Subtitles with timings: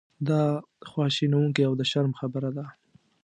[0.27, 0.43] دا
[0.89, 2.65] خواشینونکې او د شرم خبره ده.